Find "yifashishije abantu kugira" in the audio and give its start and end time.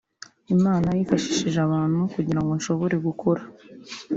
0.97-2.39